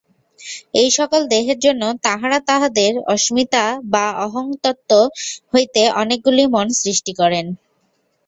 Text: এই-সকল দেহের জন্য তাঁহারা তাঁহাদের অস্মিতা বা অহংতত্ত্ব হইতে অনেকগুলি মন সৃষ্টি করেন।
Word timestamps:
এই-সকল 0.73 1.21
দেহের 1.31 1.59
জন্য 1.65 1.83
তাঁহারা 2.05 2.39
তাঁহাদের 2.49 2.91
অস্মিতা 3.13 3.63
বা 3.93 4.05
অহংতত্ত্ব 4.25 4.91
হইতে 5.51 5.81
অনেকগুলি 6.01 6.43
মন 6.53 6.67
সৃষ্টি 6.81 7.11
করেন। 7.19 7.45